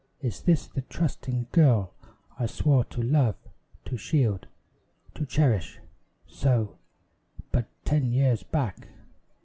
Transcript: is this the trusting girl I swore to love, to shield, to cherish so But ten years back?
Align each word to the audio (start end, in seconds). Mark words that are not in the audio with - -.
is 0.19 0.41
this 0.41 0.65
the 0.65 0.81
trusting 0.81 1.45
girl 1.51 1.93
I 2.39 2.47
swore 2.47 2.85
to 2.85 3.03
love, 3.03 3.35
to 3.85 3.97
shield, 3.97 4.47
to 5.13 5.27
cherish 5.27 5.79
so 6.25 6.79
But 7.51 7.67
ten 7.85 8.11
years 8.11 8.41
back? 8.41 8.87